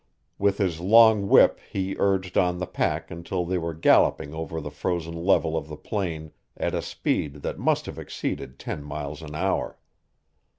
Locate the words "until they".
3.11-3.59